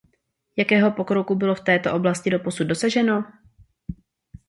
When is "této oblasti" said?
1.63-2.29